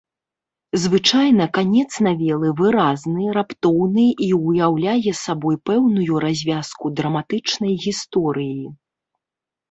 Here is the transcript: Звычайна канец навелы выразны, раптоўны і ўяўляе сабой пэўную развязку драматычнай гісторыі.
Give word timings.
Звычайна 0.83 1.45
канец 1.57 1.89
навелы 2.05 2.49
выразны, 2.61 3.25
раптоўны 3.37 4.05
і 4.27 4.29
ўяўляе 4.47 5.11
сабой 5.25 5.55
пэўную 5.71 6.15
развязку 6.25 6.91
драматычнай 7.01 7.73
гісторыі. 7.85 8.65